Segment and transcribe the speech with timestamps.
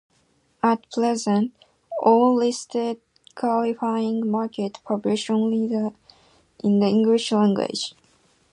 [0.63, 1.51] At present,
[2.01, 2.99] all listed
[3.35, 5.65] qualifying markets publish only
[6.63, 7.93] in the English language.